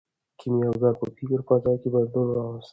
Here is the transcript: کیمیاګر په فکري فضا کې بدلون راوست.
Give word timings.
کیمیاګر 0.39 0.93
په 0.99 1.05
فکري 1.11 1.37
فضا 1.47 1.71
کې 1.81 1.87
بدلون 1.93 2.27
راوست. 2.35 2.69